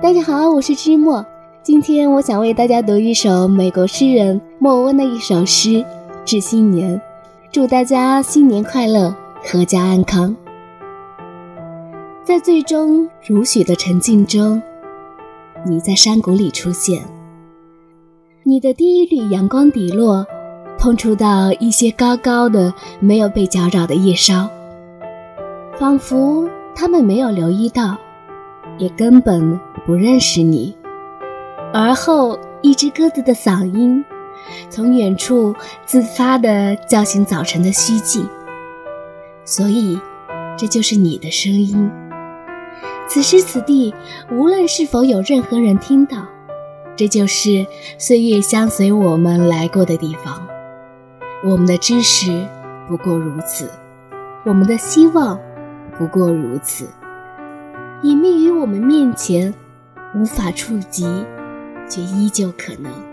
[0.00, 1.26] 大家好，我是芝墨。
[1.60, 5.70] 今天我想为大家读一首美国诗人莫温的一首诗
[6.24, 6.96] 《致新年》，
[7.50, 9.12] 祝大家新年快乐，
[9.44, 10.36] 阖家安康。
[12.22, 14.62] 在最终如许的沉静中，
[15.66, 17.02] 你在山谷里出现，
[18.44, 20.24] 你的第一缕阳光底落，
[20.78, 24.48] 碰触到一些高高的、没有被搅扰的叶梢，
[25.76, 27.98] 仿佛他们没有留意到。
[28.76, 30.76] 也根本不认识你。
[31.72, 34.04] 而后，一只鸽子的嗓音
[34.68, 35.54] 从远处
[35.86, 38.22] 自发地叫醒早晨的虚寂。
[39.46, 39.98] 所以，
[40.58, 41.90] 这就是你的声音。
[43.06, 43.94] 此时此地，
[44.30, 46.18] 无论是否有任何人听到，
[46.94, 47.66] 这就是
[47.96, 50.46] 岁月相随我们来过的地方。
[51.42, 52.46] 我们的知识
[52.86, 53.70] 不过如此，
[54.44, 55.40] 我们的希望
[55.96, 56.86] 不过如此。
[58.02, 59.54] 隐秘于我们面前，
[60.14, 61.04] 无法触及，
[61.88, 63.07] 却依旧可能。